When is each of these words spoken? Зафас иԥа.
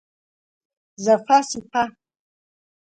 Зафас 1.03 1.49
иԥа. 1.59 1.83